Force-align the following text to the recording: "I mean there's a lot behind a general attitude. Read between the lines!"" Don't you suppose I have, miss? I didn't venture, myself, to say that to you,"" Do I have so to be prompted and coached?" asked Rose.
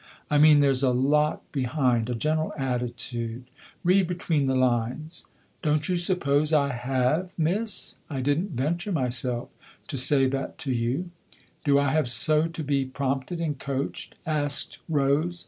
"I 0.31 0.39
mean 0.39 0.61
there's 0.61 0.81
a 0.81 0.89
lot 0.89 1.43
behind 1.51 2.09
a 2.09 2.15
general 2.15 2.53
attitude. 2.57 3.43
Read 3.83 4.07
between 4.07 4.45
the 4.47 4.55
lines!"" 4.55 5.27
Don't 5.61 5.87
you 5.87 5.95
suppose 5.95 6.51
I 6.51 6.73
have, 6.73 7.37
miss? 7.37 7.97
I 8.09 8.19
didn't 8.21 8.53
venture, 8.57 8.91
myself, 8.91 9.49
to 9.89 9.97
say 9.97 10.25
that 10.25 10.57
to 10.57 10.71
you,"" 10.71 11.11
Do 11.65 11.77
I 11.77 11.89
have 11.91 12.09
so 12.09 12.47
to 12.47 12.63
be 12.63 12.83
prompted 12.83 13.39
and 13.39 13.59
coached?" 13.59 14.15
asked 14.25 14.79
Rose. 14.89 15.39